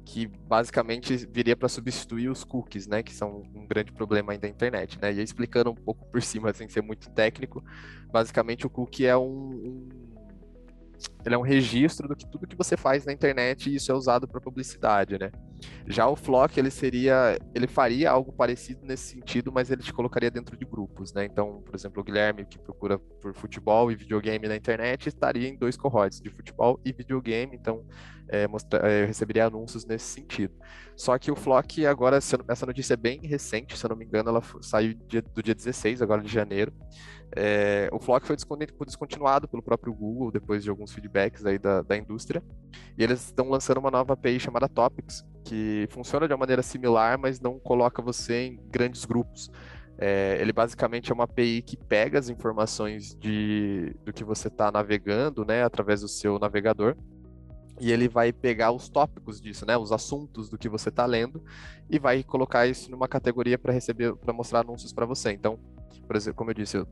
[0.06, 4.48] que basicamente viria para substituir os cookies, né, que são um grande problema ainda da
[4.48, 5.12] internet, né?
[5.12, 7.64] E explicando um pouco por cima, sem ser muito técnico,
[8.12, 9.90] basicamente o cookie é um, um
[11.26, 13.96] ele é um registro do que tudo que você faz na internet e isso é
[13.96, 15.32] usado para publicidade, né?
[15.88, 20.30] Já o Flock, ele seria, ele faria algo parecido nesse sentido, mas ele te colocaria
[20.30, 21.26] dentro de grupos, né?
[21.26, 25.58] Então, por exemplo, o Guilherme, que procura por futebol e videogame na internet, estaria em
[25.58, 27.84] dois cohorts, de futebol e videogame, então
[28.28, 30.54] é, mostra, é, receberia anúncios nesse sentido.
[30.96, 34.30] Só que o Flock, agora, essa notícia é bem recente, se eu não me engano,
[34.30, 36.74] ela saiu dia, do dia 16, agora de janeiro.
[37.36, 38.38] É, o Flock foi
[38.86, 42.42] descontinuado pelo próprio Google, depois de alguns feedbacks aí da, da indústria,
[42.98, 47.20] e eles estão lançando uma nova API chamada Topics, que funciona de uma maneira similar,
[47.20, 49.52] mas não coloca você em grandes grupos.
[49.98, 54.72] É, ele basicamente é uma API que pega as informações de, do que você está
[54.72, 56.96] navegando, né, através do seu navegador,
[57.80, 61.44] e ele vai pegar os tópicos disso, né, os assuntos do que você está lendo,
[61.90, 65.32] e vai colocar isso numa categoria para receber, para mostrar anúncios para você.
[65.32, 65.60] Então,
[66.06, 66.88] por exemplo, como eu disse, eu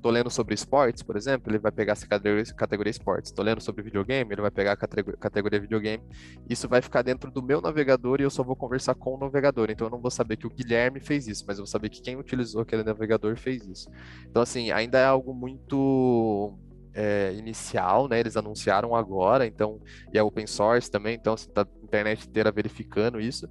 [0.00, 3.30] tô lendo sobre esportes, por exemplo, ele vai pegar essa categoria, categoria esportes.
[3.30, 6.02] Estou lendo sobre videogame, ele vai pegar a categoria, categoria videogame.
[6.48, 9.70] Isso vai ficar dentro do meu navegador e eu só vou conversar com o navegador.
[9.70, 12.00] Então eu não vou saber que o Guilherme fez isso, mas eu vou saber que
[12.00, 13.90] quem utilizou aquele navegador fez isso.
[14.30, 16.56] Então, assim, ainda é algo muito
[16.94, 18.20] é, inicial, né?
[18.20, 19.80] Eles anunciaram agora, então,
[20.12, 23.48] e é open source também, então assim, tá a internet inteira verificando isso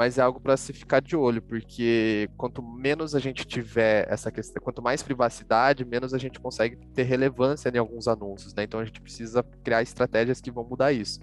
[0.00, 4.30] mas é algo para se ficar de olho, porque quanto menos a gente tiver essa
[4.30, 8.62] questão, quanto mais privacidade, menos a gente consegue ter relevância em alguns anúncios, né?
[8.62, 11.20] Então a gente precisa criar estratégias que vão mudar isso.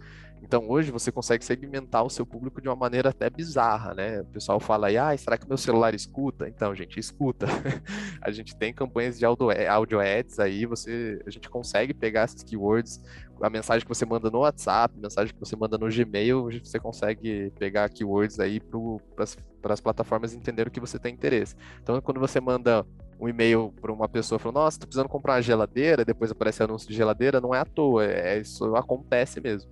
[0.48, 4.22] Então hoje você consegue segmentar o seu público de uma maneira até bizarra, né?
[4.22, 6.48] O pessoal fala aí, ah, será que meu celular escuta?
[6.48, 7.46] Então, gente, escuta.
[8.22, 13.02] a gente tem campanhas de audio, ads aí, você, a gente consegue pegar essas keywords,
[13.42, 16.80] a mensagem que você manda no WhatsApp, a mensagem que você manda no Gmail, você
[16.80, 21.58] consegue pegar keywords aí para as plataformas entenderem o que você tem interesse.
[21.84, 22.86] Então, quando você manda
[23.20, 26.88] um e-mail para uma pessoa falando, nossa, tô precisando comprar uma geladeira, depois aparece anúncio
[26.88, 29.70] de geladeira, não é à toa, é, isso acontece mesmo.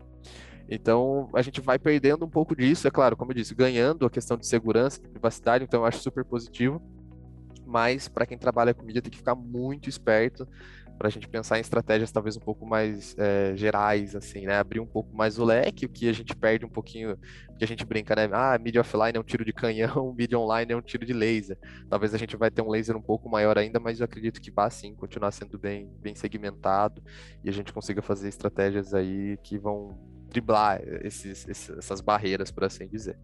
[0.69, 4.09] Então, a gente vai perdendo um pouco disso, é claro, como eu disse, ganhando a
[4.09, 6.81] questão de segurança, de privacidade, então eu acho super positivo.
[7.65, 10.47] Mas, para quem trabalha com mídia, tem que ficar muito esperto
[10.97, 14.57] para a gente pensar em estratégias talvez um pouco mais é, gerais, assim, né?
[14.57, 17.17] Abrir um pouco mais o leque, o que a gente perde um pouquinho,
[17.57, 18.29] que a gente brinca, né?
[18.31, 21.57] Ah, mídia offline é um tiro de canhão, mídia online é um tiro de laser.
[21.89, 24.51] Talvez a gente vai ter um laser um pouco maior ainda, mas eu acredito que
[24.51, 27.03] vá sim continuar sendo bem, bem segmentado
[27.43, 29.97] e a gente consiga fazer estratégias aí que vão
[30.29, 33.17] driblar esses, esses, essas barreiras, por assim dizer.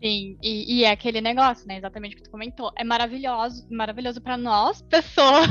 [0.00, 1.76] Sim, e, e, é aquele negócio, né?
[1.76, 2.70] Exatamente o que tu comentou.
[2.76, 5.48] É maravilhoso, maravilhoso para nós, pessoas,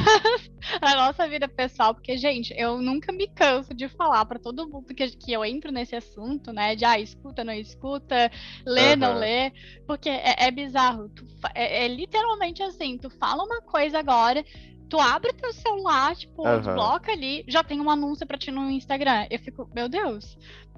[0.81, 4.95] a nossa vida pessoal, porque, gente, eu nunca me canso de falar para todo mundo
[4.95, 6.77] que, que eu entro nesse assunto, né?
[6.77, 8.31] De ah, escuta, não escuta,
[8.65, 8.95] lê, uhum.
[8.95, 9.51] não lê,
[9.85, 11.09] porque é, é bizarro.
[11.09, 14.45] Tu, é, é literalmente assim, tu fala uma coisa agora,
[14.89, 16.57] tu abre teu celular, tipo, uhum.
[16.57, 19.27] desbloca ali, já tem um anúncio para ti no Instagram.
[19.29, 20.37] Eu fico, meu Deus,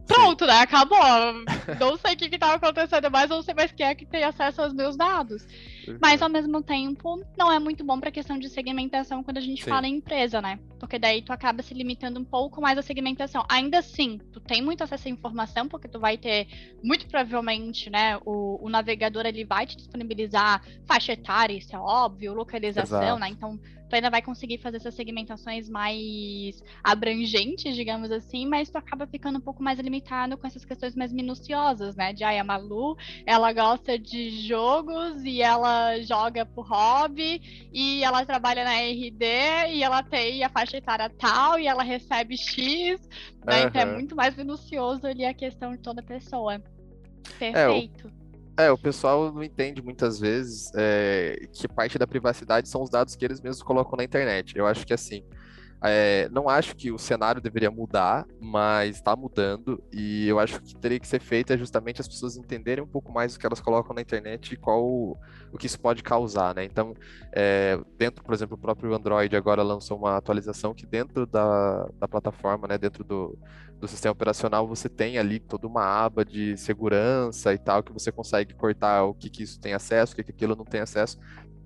[0.09, 0.51] pronto, Sim.
[0.51, 0.59] né?
[0.59, 0.97] Acabou.
[1.79, 4.23] Não sei o que, que tava acontecendo mais, não sei mais quem é que tem
[4.23, 5.45] acesso aos meus dados.
[6.01, 9.63] Mas ao mesmo tempo, não é muito bom para questão de segmentação quando a gente
[9.63, 9.69] Sim.
[9.69, 10.59] fala em empresa, né?
[10.79, 13.45] Porque daí tu acaba se limitando um pouco mais à segmentação.
[13.47, 16.47] Ainda assim, tu tem muito acesso à informação, porque tu vai ter,
[16.83, 18.17] muito provavelmente, né?
[18.25, 23.19] O, o navegador ele vai te disponibilizar faixa etária, isso é óbvio, localização, Exato.
[23.19, 23.29] né?
[23.29, 29.07] Então tu ainda vai conseguir fazer essas segmentações mais abrangentes, digamos assim, mas tu acaba
[29.07, 32.13] ficando um pouco mais limitado com essas questões mais minuciosas, né?
[32.13, 38.25] De, ai, a Malu, ela gosta de jogos e ela joga por hobby e ela
[38.25, 39.25] trabalha na RD
[39.73, 42.99] e ela tem a faixa etária tal e ela recebe X,
[43.45, 43.61] né?
[43.61, 43.67] Uhum.
[43.67, 46.61] Então é muito mais minucioso ali a questão de toda pessoa.
[47.37, 48.07] Perfeito.
[48.07, 48.18] É, o...
[48.59, 53.15] É, o pessoal não entende muitas vezes é, que parte da privacidade são os dados
[53.15, 54.57] que eles mesmos colocam na internet.
[54.57, 55.23] Eu acho que assim,
[55.81, 60.75] é, não acho que o cenário deveria mudar, mas está mudando e eu acho que
[60.75, 63.61] teria que ser feito é justamente as pessoas entenderem um pouco mais o que elas
[63.61, 65.17] colocam na internet e qual o,
[65.57, 66.65] que isso pode causar, né?
[66.65, 66.93] Então,
[67.31, 72.07] é, dentro, por exemplo, o próprio Android agora lançou uma atualização que dentro da, da
[72.09, 73.37] plataforma, né, dentro do,
[73.79, 78.11] do sistema operacional, você tem ali toda uma aba de segurança e tal, que você
[78.11, 81.17] consegue cortar o que, que isso tem acesso, o que, que aquilo não tem acesso.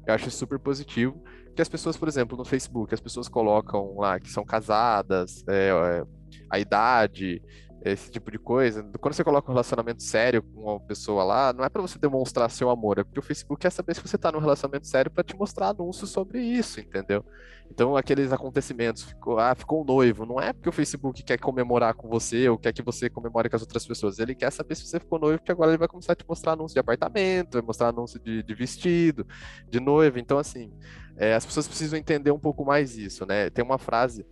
[0.06, 1.24] Eu acho super positivo
[1.56, 5.70] que as pessoas, por exemplo, no Facebook, as pessoas colocam lá que são casadas, é,
[5.70, 6.04] é,
[6.50, 7.42] a idade,
[7.84, 8.84] esse tipo de coisa.
[9.00, 12.50] Quando você coloca um relacionamento sério com uma pessoa lá, não é para você demonstrar
[12.50, 15.24] seu amor, é porque o Facebook quer saber se você tá num relacionamento sério para
[15.24, 17.26] te mostrar anúncios sobre isso, entendeu?
[17.70, 21.94] Então, aqueles acontecimentos, ficou, ah, ficou um noivo, não é porque o Facebook quer comemorar
[21.94, 24.86] com você ou quer que você comemore com as outras pessoas, ele quer saber se
[24.86, 27.62] você ficou noivo, porque agora ele vai começar a te mostrar anúncio de apartamento, vai
[27.62, 29.26] mostrar anúncio de, de vestido,
[29.68, 30.20] de noivo.
[30.20, 30.72] Então, assim,
[31.18, 33.50] é, as pessoas precisam entender um pouco mais isso, né?
[33.50, 34.26] Tem uma frase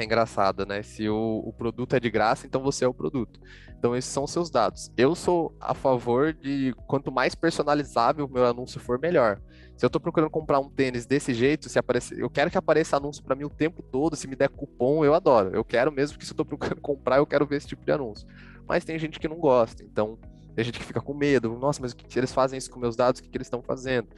[0.00, 0.82] é engraçada, né?
[0.82, 3.40] Se o, o, produto é de graça, então você é o produto.
[3.76, 4.90] Então, esses são seus dados.
[4.96, 9.40] Eu sou a favor de quanto mais personalizável o meu anúncio for, melhor.
[9.76, 12.96] Se eu estou procurando comprar um tênis desse jeito, se aparecer, eu quero que apareça
[12.96, 15.50] anúncio para mim o tempo todo, se me der cupom, eu adoro.
[15.54, 17.92] Eu quero mesmo que se eu estou procurando comprar, eu quero ver esse tipo de
[17.92, 18.26] anúncio.
[18.66, 20.18] Mas tem gente que não gosta, então
[20.54, 21.56] tem gente que fica com medo.
[21.56, 24.08] Nossa, mas se eles fazem isso com meus dados, o que, que eles estão fazendo?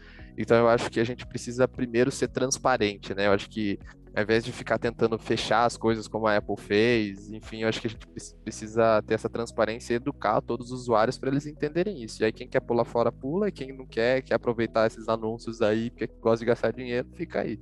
[0.41, 3.27] Então eu acho que a gente precisa primeiro ser transparente, né?
[3.27, 3.79] Eu acho que
[4.17, 7.79] ao invés de ficar tentando fechar as coisas como a Apple fez, enfim, eu acho
[7.79, 8.07] que a gente
[8.43, 12.23] precisa ter essa transparência e educar todos os usuários para eles entenderem isso.
[12.23, 15.61] E aí quem quer pular fora, pula, e quem não quer, quer aproveitar esses anúncios
[15.61, 17.61] aí, porque gosta de gastar dinheiro, fica aí.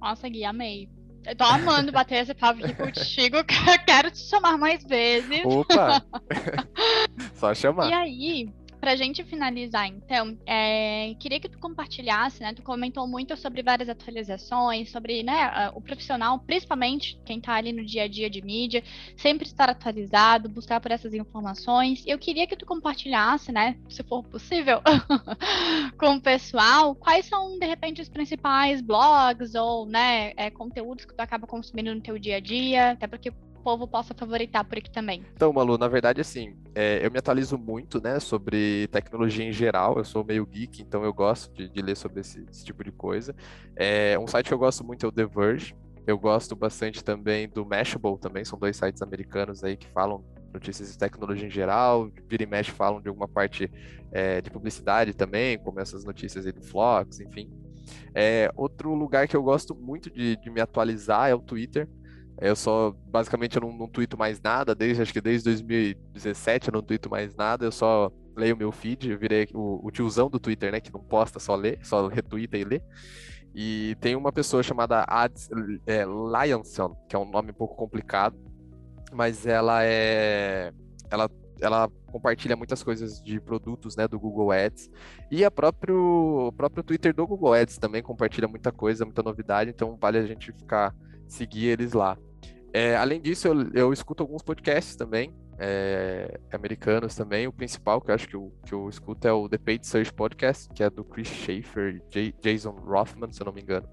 [0.00, 0.88] Nossa, Gui, amei.
[1.26, 3.38] Eu tô amando bater esse papo aqui contigo,
[3.84, 5.44] quero te chamar mais vezes.
[5.44, 6.02] Opa!
[7.34, 7.90] Só chamar.
[7.90, 12.54] E aí, para a gente finalizar, então, é, queria que tu compartilhasse, né?
[12.54, 17.84] Tu comentou muito sobre várias atualizações, sobre né, o profissional, principalmente quem está ali no
[17.84, 18.82] dia a dia de mídia,
[19.16, 22.02] sempre estar atualizado, buscar por essas informações.
[22.06, 24.80] Eu queria que tu compartilhasse, né, se for possível,
[25.98, 31.14] com o pessoal, quais são, de repente, os principais blogs ou né, é, conteúdos que
[31.14, 34.90] tu acaba consumindo no teu dia a dia, até porque povo possa favoritar por aqui
[34.90, 35.24] também.
[35.34, 39.98] Então, Malu, na verdade, assim, é, eu me atualizo muito, né, sobre tecnologia em geral.
[39.98, 42.90] Eu sou meio geek, então eu gosto de, de ler sobre esse, esse, tipo de
[42.90, 43.34] coisa.
[43.76, 45.74] É, um site que eu gosto muito é o The Verge.
[46.06, 50.90] Eu gosto bastante também do Mashable, também são dois sites americanos aí que falam notícias
[50.90, 53.70] de tecnologia em geral, vira e mexe falam de alguma parte
[54.10, 57.48] é, de publicidade também, como essas notícias aí do Flux, enfim.
[58.14, 61.88] É, outro lugar que eu gosto muito de, de me atualizar é o Twitter.
[62.38, 66.72] Eu só, basicamente, eu não, não tuito mais nada, desde, acho que desde 2017 eu
[66.72, 70.40] não tuito mais nada, eu só leio meu feed, eu virei o, o tiozão do
[70.40, 72.80] Twitter, né, que não posta, só lê, só retuita e lê.
[73.54, 75.50] E tem uma pessoa chamada Ads
[75.86, 78.36] é, Lyonson, que é um nome um pouco complicado,
[79.12, 80.72] mas ela é.
[81.10, 81.28] Ela,
[81.60, 84.88] ela compartilha muitas coisas de produtos né, do Google Ads.
[85.30, 89.70] E a próprio, o próprio Twitter do Google Ads também compartilha muita coisa, muita novidade,
[89.70, 90.94] então vale a gente ficar
[91.32, 92.18] seguir eles lá.
[92.72, 97.46] É, além disso, eu, eu, escuto alguns podcasts também, é, americanos também.
[97.46, 100.12] O principal que eu acho que eu, que eu escuto é o The Paid Search
[100.12, 103.88] Podcast, que é do Chris Schaefer e Jason Rothman, se eu não me engano.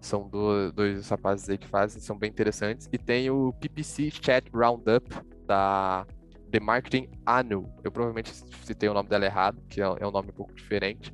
[0.00, 2.88] São do, dois rapazes aí que fazem, são bem interessantes.
[2.92, 5.08] E tem o PPC Chat Roundup,
[5.46, 6.06] da
[6.50, 7.72] The Marketing Anu.
[7.82, 8.32] Eu provavelmente
[8.64, 11.12] citei o nome dela errado, que é, é um nome um pouco diferente.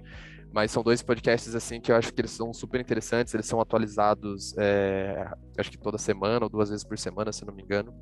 [0.52, 3.60] Mas são dois podcasts assim que eu acho que eles são super interessantes, eles são
[3.60, 7.94] atualizados é, acho que toda semana ou duas vezes por semana, se não me engano.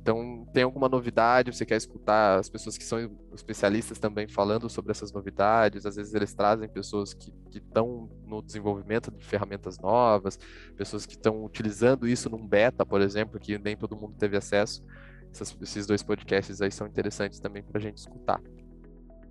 [0.00, 2.98] Então, tem alguma novidade, você quer escutar as pessoas que são
[3.34, 9.10] especialistas também falando sobre essas novidades, às vezes eles trazem pessoas que estão no desenvolvimento
[9.10, 10.38] de ferramentas novas,
[10.76, 14.82] pessoas que estão utilizando isso num beta, por exemplo, que nem todo mundo teve acesso.
[15.30, 18.40] Essas, esses dois podcasts aí são interessantes também para a gente escutar.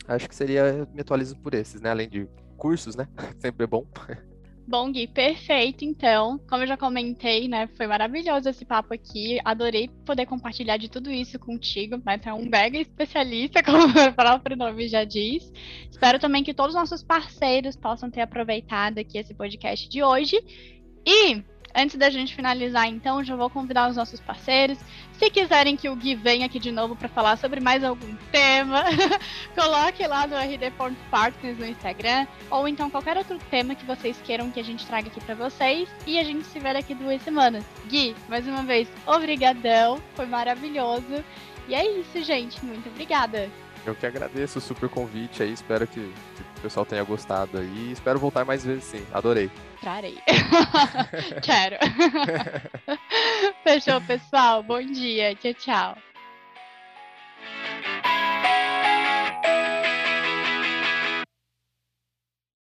[0.07, 1.89] Acho que seria, me atualizo por esses, né?
[1.89, 3.07] Além de cursos, né?
[3.39, 3.85] Sempre é bom.
[4.67, 5.85] Bom, Gui, perfeito.
[5.85, 9.39] Então, como eu já comentei, né, foi maravilhoso esse papo aqui.
[9.45, 14.57] Adorei poder compartilhar de tudo isso contigo, mas é um mega especialista, como o próprio
[14.57, 15.49] nome já diz.
[15.89, 20.37] Espero também que todos os nossos parceiros possam ter aproveitado aqui esse podcast de hoje.
[21.05, 21.41] E
[21.79, 24.79] Antes da gente finalizar, então, já vou convidar os nossos parceiros.
[25.13, 28.83] Se quiserem que o Gui venha aqui de novo para falar sobre mais algum tema,
[29.53, 34.59] coloque lá no rd.partners no Instagram, ou então qualquer outro tema que vocês queiram que
[34.59, 35.87] a gente traga aqui para vocês.
[36.07, 37.63] E a gente se vê daqui duas semanas.
[37.87, 41.23] Gui, mais uma vez, obrigadão, foi maravilhoso.
[41.67, 42.65] E é isso, gente.
[42.65, 43.51] Muito obrigada.
[43.85, 47.91] Eu que agradeço o super convite aí, espero que, que o pessoal tenha gostado aí.
[47.91, 49.05] Espero voltar mais vezes sim.
[49.13, 50.17] Adorei entrarei.
[51.41, 51.77] Quero.
[53.63, 54.63] Fechou, pessoal.
[54.63, 55.35] Bom dia.
[55.35, 55.97] Tchau, tchau.